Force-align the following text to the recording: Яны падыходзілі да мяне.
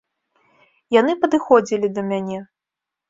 Яны 0.99 1.13
падыходзілі 1.25 1.93
да 1.99 2.09
мяне. 2.09 2.39